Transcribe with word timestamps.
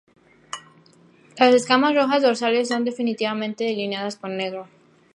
Las 1.37 1.53
escamas 1.53 1.93
rojas 1.93 2.23
dorsales 2.23 2.69
son 2.69 2.83
distintivamente 2.85 3.65
delineadas 3.65 4.15
con 4.15 4.35
negro. 4.35 4.67